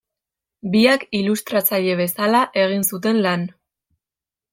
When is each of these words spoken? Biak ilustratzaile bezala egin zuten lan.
Biak 0.75 1.03
ilustratzaile 1.19 1.97
bezala 1.99 2.41
egin 2.63 2.87
zuten 2.93 3.21
lan. 3.27 3.45